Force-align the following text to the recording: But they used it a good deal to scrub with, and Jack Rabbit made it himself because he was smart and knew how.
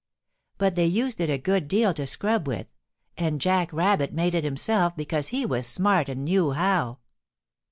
But 0.57 0.73
they 0.73 0.87
used 0.87 1.21
it 1.21 1.29
a 1.29 1.37
good 1.37 1.67
deal 1.67 1.93
to 1.93 2.07
scrub 2.07 2.47
with, 2.47 2.65
and 3.17 3.39
Jack 3.39 3.71
Rabbit 3.71 4.11
made 4.11 4.33
it 4.33 4.43
himself 4.43 4.95
because 4.97 5.27
he 5.27 5.45
was 5.45 5.67
smart 5.67 6.09
and 6.09 6.25
knew 6.25 6.53
how. 6.53 6.97